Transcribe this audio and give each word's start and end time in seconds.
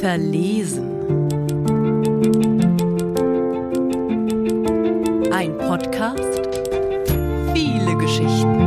Verlesen. 0.00 0.88
Ein 5.30 5.58
Podcast. 5.58 6.48
Viele 7.52 7.98
Geschichten. 7.98 8.58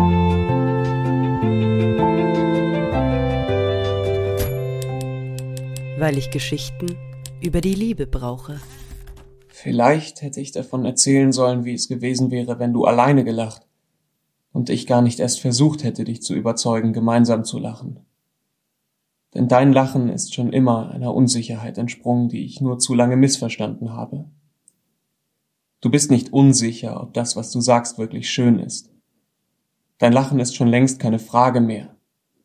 Weil 5.97 6.19
ich 6.19 6.29
Geschichten 6.29 6.95
über 7.41 7.61
die 7.61 7.73
Liebe 7.73 8.05
brauche. 8.05 8.61
Vielleicht 9.47 10.21
hätte 10.21 10.39
ich 10.39 10.51
davon 10.51 10.85
erzählen 10.85 11.31
sollen, 11.31 11.65
wie 11.65 11.73
es 11.73 11.87
gewesen 11.87 12.29
wäre, 12.29 12.59
wenn 12.59 12.73
du 12.73 12.85
alleine 12.85 13.23
gelacht 13.23 13.66
und 14.57 14.71
ich 14.71 14.87
gar 14.87 15.03
nicht 15.03 15.19
erst 15.19 15.39
versucht 15.39 15.83
hätte, 15.83 16.03
dich 16.03 16.23
zu 16.23 16.33
überzeugen, 16.33 16.91
gemeinsam 16.91 17.43
zu 17.43 17.59
lachen. 17.59 17.99
Denn 19.35 19.47
dein 19.47 19.71
Lachen 19.71 20.09
ist 20.09 20.33
schon 20.33 20.51
immer 20.51 20.89
einer 20.89 21.13
Unsicherheit 21.13 21.77
entsprungen, 21.77 22.27
die 22.27 22.43
ich 22.43 22.59
nur 22.59 22.79
zu 22.79 22.95
lange 22.95 23.17
missverstanden 23.17 23.93
habe. 23.93 24.31
Du 25.79 25.91
bist 25.91 26.09
nicht 26.09 26.33
unsicher, 26.33 26.99
ob 27.03 27.13
das, 27.13 27.35
was 27.35 27.51
du 27.51 27.61
sagst, 27.61 27.99
wirklich 27.99 28.31
schön 28.31 28.57
ist. 28.57 28.91
Dein 29.99 30.11
Lachen 30.11 30.39
ist 30.39 30.55
schon 30.55 30.69
längst 30.69 30.97
keine 30.97 31.19
Frage 31.19 31.61
mehr. 31.61 31.95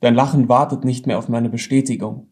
Dein 0.00 0.14
Lachen 0.14 0.50
wartet 0.50 0.84
nicht 0.84 1.06
mehr 1.06 1.16
auf 1.18 1.30
meine 1.30 1.48
Bestätigung. 1.48 2.28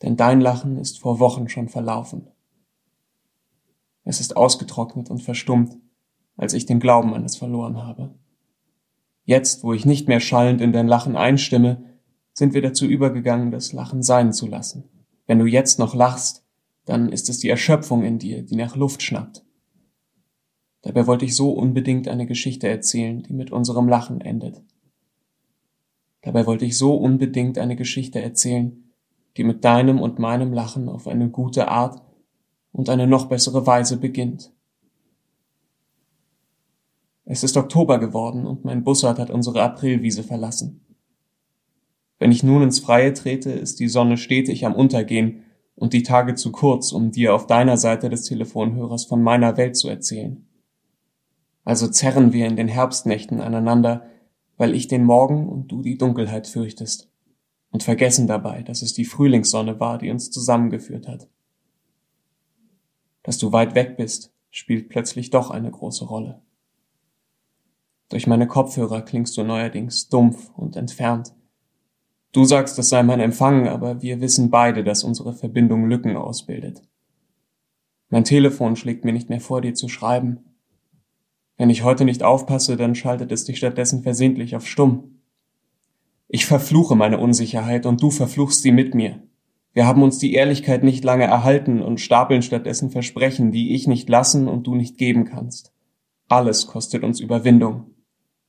Denn 0.00 0.16
dein 0.16 0.40
Lachen 0.40 0.78
ist 0.78 0.98
vor 0.98 1.20
Wochen 1.20 1.50
schon 1.50 1.68
verlaufen. 1.68 2.28
Es 4.04 4.18
ist 4.18 4.34
ausgetrocknet 4.34 5.10
und 5.10 5.22
verstummt, 5.22 5.76
als 6.38 6.54
ich 6.54 6.64
den 6.64 6.80
Glauben 6.80 7.12
an 7.12 7.26
es 7.26 7.36
verloren 7.36 7.82
habe. 7.82 8.14
Jetzt, 9.30 9.62
wo 9.62 9.72
ich 9.72 9.86
nicht 9.86 10.08
mehr 10.08 10.18
schallend 10.18 10.60
in 10.60 10.72
dein 10.72 10.88
Lachen 10.88 11.14
einstimme, 11.14 11.84
sind 12.32 12.52
wir 12.52 12.62
dazu 12.62 12.84
übergegangen, 12.84 13.52
das 13.52 13.72
Lachen 13.72 14.02
sein 14.02 14.32
zu 14.32 14.48
lassen. 14.48 14.88
Wenn 15.28 15.38
du 15.38 15.46
jetzt 15.46 15.78
noch 15.78 15.94
lachst, 15.94 16.44
dann 16.84 17.12
ist 17.12 17.28
es 17.28 17.38
die 17.38 17.48
Erschöpfung 17.48 18.02
in 18.02 18.18
dir, 18.18 18.42
die 18.42 18.56
nach 18.56 18.74
Luft 18.74 19.04
schnappt. 19.04 19.44
Dabei 20.82 21.06
wollte 21.06 21.26
ich 21.26 21.36
so 21.36 21.52
unbedingt 21.52 22.08
eine 22.08 22.26
Geschichte 22.26 22.66
erzählen, 22.66 23.22
die 23.22 23.32
mit 23.32 23.52
unserem 23.52 23.88
Lachen 23.88 24.20
endet. 24.20 24.64
Dabei 26.22 26.44
wollte 26.44 26.64
ich 26.64 26.76
so 26.76 26.96
unbedingt 26.96 27.56
eine 27.56 27.76
Geschichte 27.76 28.20
erzählen, 28.20 28.90
die 29.36 29.44
mit 29.44 29.64
deinem 29.64 30.00
und 30.00 30.18
meinem 30.18 30.52
Lachen 30.52 30.88
auf 30.88 31.06
eine 31.06 31.30
gute 31.30 31.68
Art 31.68 32.02
und 32.72 32.88
eine 32.88 33.06
noch 33.06 33.26
bessere 33.26 33.64
Weise 33.64 33.96
beginnt. 33.96 34.52
Es 37.32 37.44
ist 37.44 37.56
Oktober 37.56 38.00
geworden 38.00 38.44
und 38.44 38.64
mein 38.64 38.82
Bussard 38.82 39.20
hat 39.20 39.30
unsere 39.30 39.62
Aprilwiese 39.62 40.24
verlassen. 40.24 40.80
Wenn 42.18 42.32
ich 42.32 42.42
nun 42.42 42.60
ins 42.60 42.80
Freie 42.80 43.14
trete, 43.14 43.52
ist 43.52 43.78
die 43.78 43.86
Sonne 43.86 44.16
stetig 44.16 44.66
am 44.66 44.74
Untergehen 44.74 45.44
und 45.76 45.92
die 45.92 46.02
Tage 46.02 46.34
zu 46.34 46.50
kurz, 46.50 46.90
um 46.90 47.12
dir 47.12 47.32
auf 47.32 47.46
deiner 47.46 47.76
Seite 47.76 48.08
des 48.10 48.24
Telefonhörers 48.24 49.04
von 49.04 49.22
meiner 49.22 49.56
Welt 49.56 49.76
zu 49.76 49.88
erzählen. 49.88 50.44
Also 51.62 51.86
zerren 51.86 52.32
wir 52.32 52.48
in 52.48 52.56
den 52.56 52.66
Herbstnächten 52.66 53.40
aneinander, 53.40 54.06
weil 54.56 54.74
ich 54.74 54.88
den 54.88 55.04
Morgen 55.04 55.48
und 55.48 55.68
du 55.68 55.82
die 55.82 55.98
Dunkelheit 55.98 56.48
fürchtest, 56.48 57.12
und 57.70 57.84
vergessen 57.84 58.26
dabei, 58.26 58.62
dass 58.64 58.82
es 58.82 58.92
die 58.92 59.04
Frühlingssonne 59.04 59.78
war, 59.78 59.98
die 59.98 60.10
uns 60.10 60.32
zusammengeführt 60.32 61.06
hat. 61.06 61.28
Dass 63.22 63.38
du 63.38 63.52
weit 63.52 63.76
weg 63.76 63.96
bist, 63.96 64.34
spielt 64.50 64.88
plötzlich 64.88 65.30
doch 65.30 65.52
eine 65.52 65.70
große 65.70 66.04
Rolle. 66.04 66.42
Durch 68.10 68.26
meine 68.26 68.48
Kopfhörer 68.48 69.02
klingst 69.02 69.36
du 69.36 69.44
neuerdings 69.44 70.08
dumpf 70.08 70.50
und 70.56 70.76
entfernt. 70.76 71.32
Du 72.32 72.44
sagst, 72.44 72.76
das 72.76 72.88
sei 72.88 73.02
mein 73.02 73.20
Empfang, 73.20 73.68
aber 73.68 74.02
wir 74.02 74.20
wissen 74.20 74.50
beide, 74.50 74.84
dass 74.84 75.04
unsere 75.04 75.32
Verbindung 75.32 75.88
Lücken 75.88 76.16
ausbildet. 76.16 76.82
Mein 78.08 78.24
Telefon 78.24 78.74
schlägt 78.74 79.04
mir 79.04 79.12
nicht 79.12 79.30
mehr 79.30 79.40
vor, 79.40 79.60
dir 79.60 79.74
zu 79.74 79.88
schreiben. 79.88 80.40
Wenn 81.56 81.70
ich 81.70 81.84
heute 81.84 82.04
nicht 82.04 82.24
aufpasse, 82.24 82.76
dann 82.76 82.96
schaltet 82.96 83.30
es 83.30 83.44
dich 83.44 83.58
stattdessen 83.58 84.02
versehentlich 84.02 84.56
auf 84.56 84.66
stumm. 84.66 85.20
Ich 86.26 86.46
verfluche 86.46 86.96
meine 86.96 87.18
Unsicherheit 87.18 87.86
und 87.86 88.02
du 88.02 88.10
verfluchst 88.10 88.62
sie 88.62 88.72
mit 88.72 88.94
mir. 88.94 89.22
Wir 89.72 89.86
haben 89.86 90.02
uns 90.02 90.18
die 90.18 90.34
Ehrlichkeit 90.34 90.82
nicht 90.82 91.04
lange 91.04 91.24
erhalten 91.24 91.80
und 91.80 92.00
stapeln 92.00 92.42
stattdessen 92.42 92.90
Versprechen, 92.90 93.52
die 93.52 93.74
ich 93.74 93.86
nicht 93.86 94.08
lassen 94.08 94.48
und 94.48 94.66
du 94.66 94.74
nicht 94.74 94.98
geben 94.98 95.24
kannst. 95.24 95.72
Alles 96.28 96.66
kostet 96.66 97.04
uns 97.04 97.20
Überwindung. 97.20 97.94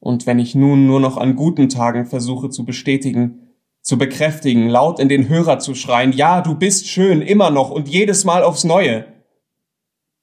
Und 0.01 0.25
wenn 0.25 0.39
ich 0.39 0.55
nun 0.55 0.87
nur 0.87 0.99
noch 0.99 1.15
an 1.15 1.35
guten 1.35 1.69
Tagen 1.69 2.07
versuche 2.07 2.49
zu 2.49 2.65
bestätigen, 2.65 3.51
zu 3.83 3.99
bekräftigen, 3.99 4.67
laut 4.67 4.99
in 4.99 5.09
den 5.09 5.29
Hörer 5.29 5.59
zu 5.59 5.75
schreien, 5.75 6.11
ja, 6.11 6.41
du 6.41 6.55
bist 6.55 6.87
schön, 6.87 7.21
immer 7.21 7.51
noch 7.51 7.69
und 7.69 7.87
jedes 7.87 8.25
Mal 8.25 8.43
aufs 8.43 8.63
Neue, 8.63 9.05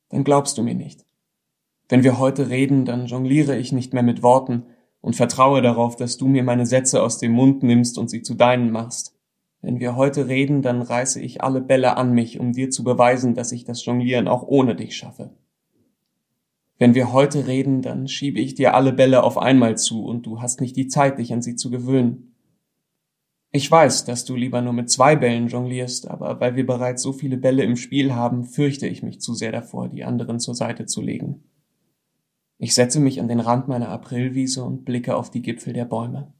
dann 0.09 0.25
glaubst 0.25 0.59
du 0.59 0.65
mir 0.65 0.75
nicht. 0.75 1.07
Wenn 1.89 2.03
wir 2.03 2.19
heute 2.19 2.51
reden, 2.51 2.87
dann 2.87 3.07
jongliere 3.07 3.57
ich 3.57 3.71
nicht 3.71 3.95
mehr 3.95 4.03
mit 4.03 4.21
Worten 4.21 4.65
und 5.01 5.15
vertraue 5.15 5.63
darauf, 5.63 5.95
dass 5.95 6.17
du 6.17 6.27
mir 6.27 6.43
meine 6.43 6.67
Sätze 6.67 7.01
aus 7.01 7.19
dem 7.19 7.31
Mund 7.31 7.63
nimmst 7.63 7.99
und 7.99 8.11
sie 8.11 8.23
zu 8.23 8.35
deinen 8.35 8.73
machst. 8.73 9.15
Wenn 9.63 9.79
wir 9.79 9.95
heute 9.95 10.27
reden, 10.27 10.61
dann 10.61 10.83
reiße 10.83 11.21
ich 11.21 11.41
alle 11.41 11.61
Bälle 11.61 11.97
an 11.97 12.13
mich, 12.13 12.41
um 12.41 12.53
dir 12.53 12.71
zu 12.71 12.83
beweisen, 12.83 13.35
dass 13.35 13.53
ich 13.53 13.65
das 13.65 13.85
Jonglieren 13.85 14.27
auch 14.27 14.43
ohne 14.43 14.75
dich 14.75 14.97
schaffe. 14.97 15.31
Wenn 16.79 16.95
wir 16.95 17.13
heute 17.13 17.49
reden, 17.49 17.83
dann 17.83 18.07
schiebe 18.07 18.39
ich 18.39 18.55
dir 18.55 18.75
alle 18.75 18.93
Bälle 18.93 19.25
auf 19.25 19.37
einmal 19.37 19.77
zu 19.77 20.05
und 20.05 20.27
du 20.27 20.41
hast 20.41 20.61
nicht 20.61 20.77
die 20.77 20.87
Zeit, 20.87 21.19
dich 21.19 21.33
an 21.33 21.43
sie 21.43 21.57
zu 21.57 21.71
gewöhnen. 21.71 22.37
Ich 23.51 23.69
weiß, 23.69 24.05
dass 24.05 24.25
du 24.25 24.37
lieber 24.37 24.63
nur 24.63 24.73
mit 24.73 24.89
zwei 24.89 25.17
Bällen 25.17 25.49
jonglierst, 25.49 26.07
aber 26.09 26.39
weil 26.39 26.55
wir 26.55 26.67
bereits 26.67 27.03
so 27.03 27.13
viele 27.13 27.37
Bälle 27.37 27.65
im 27.65 27.75
Spiel 27.77 28.15
haben, 28.15 28.45
fürchte 28.45 28.87
ich 28.87 29.03
mich 29.03 29.21
zu 29.21 29.35
sehr 29.35 29.51
davor, 29.51 29.89
die 29.89 30.05
anderen 30.05 30.39
zur 30.39 30.55
Seite 30.55 30.87
zu 30.87 31.03
legen. 31.03 31.43
Ich 32.59 32.75
setze 32.75 33.01
mich 33.01 33.21
an 33.21 33.29
den 33.29 33.41
Rand 33.41 33.67
meiner 33.67 33.89
Aprilwiese 33.89 34.63
und 34.63 34.85
blicke 34.85 35.17
auf 35.17 35.31
die 35.31 35.43
Gipfel 35.43 35.73
der 35.73 35.85
Bäume. 35.85 36.33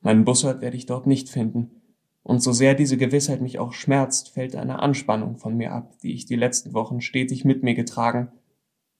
Meinen 0.00 0.24
Bussard 0.24 0.62
werde 0.62 0.76
ich 0.76 0.86
dort 0.86 1.06
nicht 1.06 1.28
finden, 1.28 1.70
und 2.22 2.42
so 2.42 2.52
sehr 2.52 2.74
diese 2.74 2.96
Gewissheit 2.96 3.40
mich 3.40 3.58
auch 3.58 3.72
schmerzt, 3.72 4.30
fällt 4.30 4.54
eine 4.56 4.80
Anspannung 4.80 5.36
von 5.36 5.56
mir 5.56 5.72
ab, 5.72 5.98
die 6.02 6.12
ich 6.12 6.26
die 6.26 6.36
letzten 6.36 6.74
Wochen 6.74 7.00
stetig 7.00 7.44
mit 7.44 7.62
mir 7.62 7.74
getragen 7.74 8.28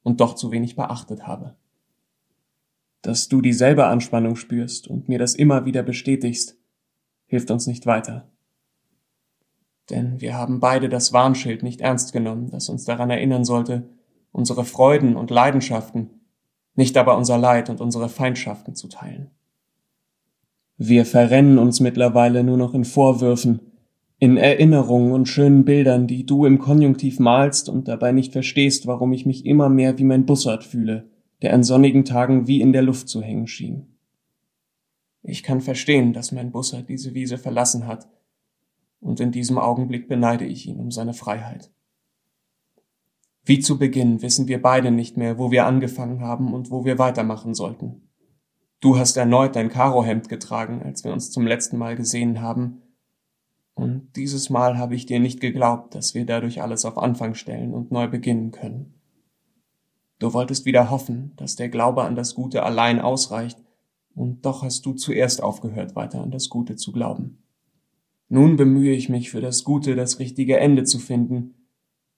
und 0.02 0.20
doch 0.20 0.34
zu 0.34 0.50
wenig 0.50 0.76
beachtet 0.76 1.26
habe. 1.26 1.56
Dass 3.02 3.28
du 3.28 3.40
dieselbe 3.40 3.86
Anspannung 3.86 4.36
spürst 4.36 4.88
und 4.88 5.08
mir 5.08 5.18
das 5.18 5.34
immer 5.34 5.64
wieder 5.64 5.82
bestätigst, 5.82 6.56
hilft 7.26 7.50
uns 7.50 7.66
nicht 7.66 7.86
weiter. 7.86 8.28
Denn 9.88 10.20
wir 10.20 10.34
haben 10.34 10.60
beide 10.60 10.88
das 10.88 11.12
Warnschild 11.12 11.62
nicht 11.62 11.80
ernst 11.80 12.12
genommen, 12.12 12.50
das 12.50 12.68
uns 12.68 12.84
daran 12.84 13.10
erinnern 13.10 13.44
sollte, 13.44 13.88
unsere 14.32 14.64
Freuden 14.64 15.16
und 15.16 15.30
Leidenschaften, 15.30 16.10
nicht 16.74 16.96
aber 16.96 17.16
unser 17.16 17.38
Leid 17.38 17.68
und 17.70 17.80
unsere 17.80 18.08
Feindschaften 18.08 18.74
zu 18.74 18.88
teilen. 18.88 19.30
Wir 20.76 21.04
verrennen 21.04 21.58
uns 21.58 21.80
mittlerweile 21.80 22.42
nur 22.44 22.56
noch 22.56 22.72
in 22.72 22.84
Vorwürfen, 22.84 23.69
in 24.20 24.36
Erinnerungen 24.36 25.12
und 25.12 25.28
schönen 25.28 25.64
Bildern, 25.64 26.06
die 26.06 26.26
du 26.26 26.44
im 26.44 26.58
Konjunktiv 26.58 27.18
malst 27.18 27.70
und 27.70 27.88
dabei 27.88 28.12
nicht 28.12 28.32
verstehst, 28.32 28.86
warum 28.86 29.14
ich 29.14 29.24
mich 29.24 29.46
immer 29.46 29.70
mehr 29.70 29.98
wie 29.98 30.04
mein 30.04 30.26
Bussard 30.26 30.62
fühle, 30.62 31.08
der 31.40 31.54
an 31.54 31.64
sonnigen 31.64 32.04
Tagen 32.04 32.46
wie 32.46 32.60
in 32.60 32.74
der 32.74 32.82
Luft 32.82 33.08
zu 33.08 33.22
hängen 33.22 33.46
schien. 33.46 33.96
Ich 35.22 35.42
kann 35.42 35.62
verstehen, 35.62 36.12
dass 36.12 36.32
mein 36.32 36.52
Bussard 36.52 36.90
diese 36.90 37.14
Wiese 37.14 37.38
verlassen 37.38 37.86
hat, 37.86 38.08
und 39.00 39.20
in 39.20 39.32
diesem 39.32 39.58
Augenblick 39.58 40.06
beneide 40.06 40.44
ich 40.44 40.68
ihn 40.68 40.78
um 40.78 40.90
seine 40.90 41.14
Freiheit. 41.14 41.70
Wie 43.42 43.60
zu 43.60 43.78
Beginn 43.78 44.20
wissen 44.20 44.48
wir 44.48 44.60
beide 44.60 44.90
nicht 44.90 45.16
mehr, 45.16 45.38
wo 45.38 45.50
wir 45.50 45.64
angefangen 45.64 46.20
haben 46.20 46.52
und 46.52 46.70
wo 46.70 46.84
wir 46.84 46.98
weitermachen 46.98 47.54
sollten. 47.54 48.02
Du 48.80 48.98
hast 48.98 49.16
erneut 49.16 49.56
dein 49.56 49.70
Karohemd 49.70 50.28
getragen, 50.28 50.82
als 50.82 51.04
wir 51.04 51.12
uns 51.14 51.30
zum 51.30 51.46
letzten 51.46 51.78
Mal 51.78 51.96
gesehen 51.96 52.42
haben, 52.42 52.82
und 53.80 54.14
dieses 54.14 54.50
Mal 54.50 54.76
habe 54.76 54.94
ich 54.94 55.06
dir 55.06 55.20
nicht 55.20 55.40
geglaubt, 55.40 55.94
dass 55.94 56.14
wir 56.14 56.26
dadurch 56.26 56.60
alles 56.60 56.84
auf 56.84 56.98
Anfang 56.98 57.34
stellen 57.34 57.72
und 57.72 57.90
neu 57.90 58.08
beginnen 58.08 58.50
können. 58.50 58.94
Du 60.18 60.34
wolltest 60.34 60.66
wieder 60.66 60.90
hoffen, 60.90 61.32
dass 61.36 61.56
der 61.56 61.70
Glaube 61.70 62.04
an 62.04 62.14
das 62.14 62.34
Gute 62.34 62.62
allein 62.62 63.00
ausreicht, 63.00 63.58
und 64.14 64.44
doch 64.44 64.62
hast 64.62 64.84
du 64.84 64.92
zuerst 64.92 65.42
aufgehört, 65.42 65.96
weiter 65.96 66.20
an 66.20 66.30
das 66.30 66.50
Gute 66.50 66.76
zu 66.76 66.92
glauben. 66.92 67.42
Nun 68.28 68.56
bemühe 68.56 68.92
ich 68.92 69.08
mich 69.08 69.30
für 69.30 69.40
das 69.40 69.64
Gute 69.64 69.96
das 69.96 70.18
richtige 70.18 70.58
Ende 70.58 70.84
zu 70.84 70.98
finden 70.98 71.54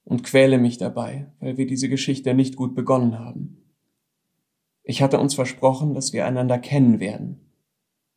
und 0.04 0.24
quäle 0.24 0.58
mich 0.58 0.78
dabei, 0.78 1.30
weil 1.38 1.58
wir 1.58 1.66
diese 1.66 1.88
Geschichte 1.88 2.34
nicht 2.34 2.56
gut 2.56 2.74
begonnen 2.74 3.20
haben. 3.20 3.58
Ich 4.82 5.00
hatte 5.00 5.20
uns 5.20 5.34
versprochen, 5.34 5.94
dass 5.94 6.12
wir 6.12 6.26
einander 6.26 6.58
kennen 6.58 6.98
werden, 6.98 7.51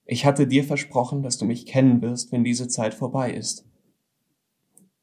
ich 0.06 0.25
hatte 0.25 0.48
dir 0.48 0.63
versprochen, 0.63 1.24
dass 1.24 1.38
du 1.38 1.46
mich 1.46 1.66
kennen 1.66 2.02
wirst, 2.02 2.31
wenn 2.31 2.44
diese 2.44 2.68
Zeit 2.68 2.94
vorbei 2.94 3.34
ist. 3.34 3.66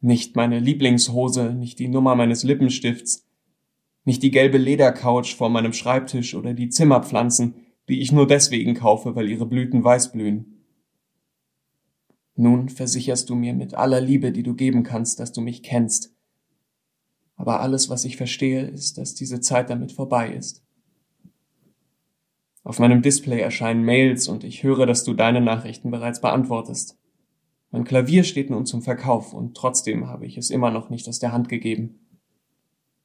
Nicht 0.00 0.36
meine 0.36 0.60
Lieblingshose, 0.60 1.54
nicht 1.54 1.78
die 1.78 1.88
Nummer 1.88 2.14
meines 2.14 2.44
Lippenstifts, 2.44 3.26
nicht 4.04 4.22
die 4.22 4.30
gelbe 4.30 4.58
Ledercouch 4.58 5.34
vor 5.36 5.48
meinem 5.48 5.72
Schreibtisch 5.72 6.34
oder 6.34 6.54
die 6.54 6.68
Zimmerpflanzen, 6.68 7.54
die 7.88 8.00
ich 8.00 8.12
nur 8.12 8.26
deswegen 8.26 8.74
kaufe, 8.74 9.14
weil 9.14 9.28
ihre 9.28 9.46
Blüten 9.46 9.82
weiß 9.82 10.12
blühen. 10.12 10.64
Nun 12.34 12.68
versicherst 12.68 13.28
du 13.28 13.34
mir 13.34 13.54
mit 13.54 13.74
aller 13.74 14.00
Liebe, 14.00 14.32
die 14.32 14.42
du 14.42 14.54
geben 14.54 14.82
kannst, 14.82 15.20
dass 15.20 15.32
du 15.32 15.40
mich 15.40 15.62
kennst. 15.62 16.14
Aber 17.36 17.60
alles, 17.60 17.90
was 17.90 18.04
ich 18.04 18.16
verstehe, 18.16 18.62
ist, 18.62 18.98
dass 18.98 19.14
diese 19.14 19.40
Zeit 19.40 19.68
damit 19.68 19.92
vorbei 19.92 20.32
ist. 20.32 20.62
Auf 22.64 22.78
meinem 22.78 23.02
Display 23.02 23.40
erscheinen 23.40 23.84
Mails 23.84 24.28
und 24.28 24.44
ich 24.44 24.62
höre, 24.62 24.86
dass 24.86 25.02
du 25.02 25.14
deine 25.14 25.40
Nachrichten 25.40 25.90
bereits 25.90 26.20
beantwortest. 26.20 26.96
Mein 27.72 27.84
Klavier 27.84 28.22
steht 28.22 28.50
nun 28.50 28.66
zum 28.66 28.82
Verkauf 28.82 29.34
und 29.34 29.56
trotzdem 29.56 30.06
habe 30.06 30.26
ich 30.26 30.36
es 30.36 30.50
immer 30.50 30.70
noch 30.70 30.88
nicht 30.88 31.08
aus 31.08 31.18
der 31.18 31.32
Hand 31.32 31.48
gegeben. 31.48 31.98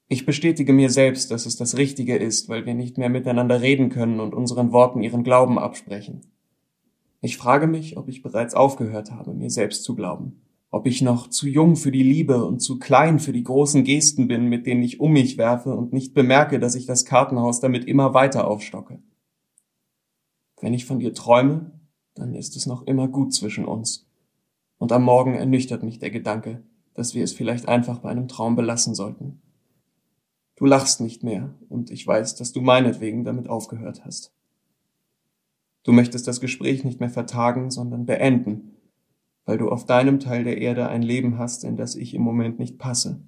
Ich 0.09 0.25
bestätige 0.25 0.73
mir 0.73 0.89
selbst, 0.89 1.31
dass 1.31 1.45
es 1.45 1.57
das 1.57 1.75
Richtige 1.75 2.15
ist, 2.15 2.49
weil 2.49 2.65
wir 2.65 2.75
nicht 2.75 2.97
mehr 2.97 3.09
miteinander 3.09 3.61
reden 3.61 3.89
können 3.89 4.19
und 4.19 4.35
unseren 4.35 4.71
Worten 4.71 5.01
ihren 5.01 5.23
Glauben 5.23 5.57
absprechen. 5.57 6.21
Ich 7.19 7.35
frage 7.35 7.65
mich, 7.65 7.97
ob 7.97 8.07
ich 8.07 8.21
bereits 8.21 8.53
aufgehört 8.53 9.11
habe, 9.11 9.33
mir 9.33 9.49
selbst 9.49 9.83
zu 9.83 9.95
glauben, 9.95 10.41
ob 10.69 10.85
ich 10.85 11.01
noch 11.01 11.29
zu 11.29 11.47
jung 11.47 11.75
für 11.75 11.91
die 11.91 12.03
Liebe 12.03 12.45
und 12.45 12.59
zu 12.59 12.77
klein 12.77 13.19
für 13.19 13.33
die 13.33 13.43
großen 13.43 13.83
Gesten 13.83 14.27
bin, 14.27 14.47
mit 14.47 14.67
denen 14.67 14.83
ich 14.83 14.99
um 14.99 15.13
mich 15.13 15.37
werfe 15.37 15.75
und 15.75 15.93
nicht 15.93 16.13
bemerke, 16.13 16.59
dass 16.59 16.75
ich 16.75 16.85
das 16.85 17.05
Kartenhaus 17.05 17.59
damit 17.59 17.85
immer 17.85 18.13
weiter 18.13 18.47
aufstocke. 18.47 18.99
Wenn 20.59 20.73
ich 20.73 20.85
von 20.85 20.99
dir 20.99 21.13
träume, 21.13 21.71
dann 22.15 22.33
ist 22.33 22.55
es 22.55 22.65
noch 22.65 22.85
immer 22.87 23.07
gut 23.07 23.33
zwischen 23.33 23.65
uns. 23.65 24.07
Und 24.77 24.91
am 24.91 25.03
Morgen 25.03 25.35
ernüchtert 25.35 25.83
mich 25.83 25.99
der 25.99 26.11
Gedanke, 26.11 26.63
dass 26.93 27.13
wir 27.13 27.23
es 27.23 27.33
vielleicht 27.33 27.67
einfach 27.67 27.99
bei 27.99 28.09
einem 28.09 28.27
Traum 28.27 28.55
belassen 28.55 28.95
sollten. 28.95 29.41
Du 30.55 30.65
lachst 30.65 31.01
nicht 31.01 31.23
mehr, 31.23 31.53
und 31.69 31.91
ich 31.91 32.05
weiß, 32.05 32.35
dass 32.35 32.51
du 32.51 32.61
meinetwegen 32.61 33.23
damit 33.23 33.47
aufgehört 33.47 34.03
hast. 34.03 34.33
Du 35.83 35.93
möchtest 35.93 36.27
das 36.27 36.41
Gespräch 36.41 36.83
nicht 36.83 36.99
mehr 36.99 37.11
vertagen, 37.11 37.69
sondern 37.69 38.07
beenden, 38.07 38.75
weil 39.45 39.59
du 39.59 39.69
auf 39.69 39.85
deinem 39.85 40.19
Teil 40.19 40.43
der 40.43 40.57
Erde 40.57 40.89
ein 40.89 41.03
Leben 41.03 41.37
hast, 41.37 41.63
in 41.63 41.77
das 41.77 41.95
ich 41.95 42.15
im 42.15 42.23
Moment 42.23 42.57
nicht 42.57 42.79
passe. 42.79 43.21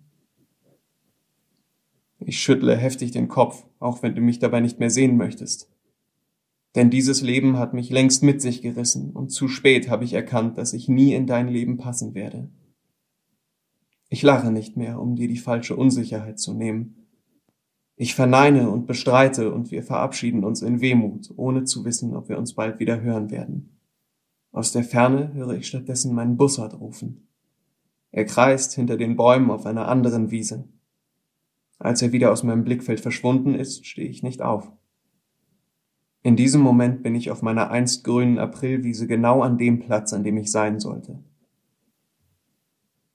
Ich 2.18 2.42
schüttle 2.42 2.76
heftig 2.76 3.12
den 3.12 3.28
Kopf, 3.28 3.66
auch 3.80 4.02
wenn 4.04 4.16
du 4.16 4.22
mich 4.22 4.40
dabei 4.40 4.60
nicht 4.60 4.80
mehr 4.80 4.90
sehen 4.90 5.16
möchtest. 5.16 5.70
Denn 6.76 6.90
dieses 6.90 7.22
Leben 7.22 7.58
hat 7.58 7.74
mich 7.74 7.90
längst 7.90 8.24
mit 8.24 8.42
sich 8.42 8.62
gerissen, 8.62 9.12
und 9.12 9.30
zu 9.30 9.48
spät 9.48 9.90
habe 9.90 10.04
ich 10.04 10.14
erkannt, 10.14 10.58
dass 10.58 10.74
ich 10.74 10.88
nie 10.88 11.14
in 11.14 11.26
dein 11.26 11.48
Leben 11.48 11.78
passen 11.78 12.14
werde. 12.14 12.50
Ich 14.10 14.24
lache 14.24 14.52
nicht 14.52 14.78
mehr, 14.78 15.00
um 15.00 15.16
dir 15.16 15.28
die 15.28 15.38
falsche 15.38 15.76
Unsicherheit 15.76 16.40
zu 16.40 16.54
nehmen, 16.54 17.00
ich 18.02 18.16
verneine 18.16 18.70
und 18.70 18.88
bestreite 18.88 19.54
und 19.54 19.72
wir 19.72 19.84
verabschieden 19.84 20.46
uns 20.46 20.62
in 20.62 20.80
Wehmut, 20.80 21.34
ohne 21.36 21.66
zu 21.66 21.84
wissen, 21.84 22.16
ob 22.16 22.30
wir 22.30 22.38
uns 22.38 22.54
bald 22.54 22.80
wieder 22.80 23.02
hören 23.02 23.30
werden. 23.30 23.78
Aus 24.54 24.72
der 24.72 24.86
Ferne 24.86 25.34
höre 25.34 25.56
ich 25.56 25.68
stattdessen 25.68 26.16
meinen 26.16 26.38
Bussard 26.38 26.80
rufen. 26.80 27.28
Er 28.12 28.24
kreist 28.24 28.74
hinter 28.74 28.96
den 28.96 29.18
Bäumen 29.18 29.52
auf 29.52 29.66
einer 29.66 29.90
anderen 29.90 30.32
Wiese. 30.32 30.70
Als 31.78 32.02
er 32.02 32.14
wieder 32.14 32.32
aus 32.32 32.44
meinem 32.44 32.64
Blickfeld 32.64 33.02
verschwunden 33.02 33.54
ist, 33.54 33.86
stehe 33.86 34.08
ich 34.08 34.24
nicht 34.24 34.42
auf. 34.42 34.72
In 36.22 36.36
diesem 36.36 36.62
Moment 36.62 37.02
bin 37.02 37.16
ich 37.16 37.32
auf 37.32 37.42
meiner 37.42 37.72
einst 37.72 38.04
grünen 38.04 38.40
Aprilwiese 38.40 39.08
genau 39.08 39.42
an 39.42 39.58
dem 39.58 39.80
Platz, 39.80 40.12
an 40.12 40.24
dem 40.24 40.38
ich 40.38 40.52
sein 40.52 40.80
sollte. 40.80 41.24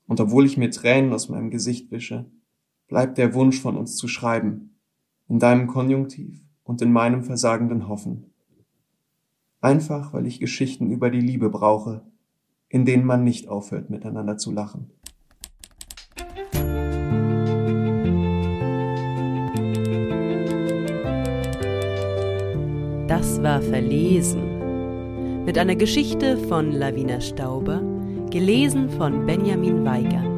Und 0.06 0.20
obwohl 0.20 0.46
ich 0.46 0.56
mir 0.56 0.70
Tränen 0.70 1.12
aus 1.12 1.28
meinem 1.28 1.50
Gesicht 1.50 1.90
wische, 1.90 2.26
bleibt 2.88 3.18
der 3.18 3.34
Wunsch 3.34 3.60
von 3.60 3.76
uns 3.76 3.96
zu 3.96 4.08
schreiben, 4.08 4.78
in 5.28 5.38
deinem 5.38 5.66
Konjunktiv 5.66 6.42
und 6.62 6.80
in 6.82 6.92
meinem 6.92 7.24
versagenden 7.24 7.88
Hoffen. 7.88 8.32
Einfach, 9.60 10.12
weil 10.12 10.26
ich 10.26 10.40
Geschichten 10.40 10.90
über 10.90 11.10
die 11.10 11.20
Liebe 11.20 11.48
brauche, 11.48 12.02
in 12.68 12.84
denen 12.84 13.06
man 13.06 13.24
nicht 13.24 13.48
aufhört, 13.48 13.88
miteinander 13.90 14.36
zu 14.36 14.50
lachen. 14.50 14.90
Das 23.16 23.40
war 23.44 23.62
Verlesen. 23.62 25.44
Mit 25.44 25.56
einer 25.56 25.76
Geschichte 25.76 26.36
von 26.36 26.72
Lavina 26.72 27.20
Stauber, 27.20 27.80
gelesen 28.32 28.90
von 28.90 29.24
Benjamin 29.24 29.84
Weigand. 29.84 30.33